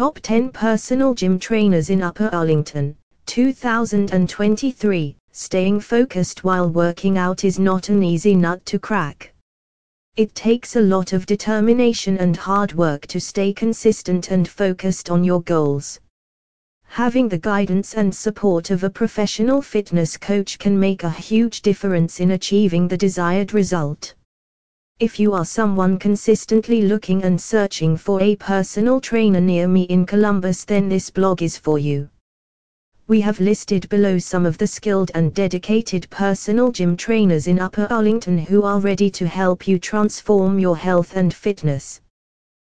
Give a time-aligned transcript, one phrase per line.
[0.00, 5.14] Top 10 Personal Gym Trainers in Upper Arlington, 2023.
[5.30, 9.34] Staying focused while working out is not an easy nut to crack.
[10.16, 15.22] It takes a lot of determination and hard work to stay consistent and focused on
[15.22, 16.00] your goals.
[16.86, 22.20] Having the guidance and support of a professional fitness coach can make a huge difference
[22.20, 24.14] in achieving the desired result.
[25.00, 30.04] If you are someone consistently looking and searching for a personal trainer near me in
[30.04, 32.10] Columbus, then this blog is for you.
[33.08, 37.86] We have listed below some of the skilled and dedicated personal gym trainers in Upper
[37.88, 42.02] Arlington who are ready to help you transform your health and fitness.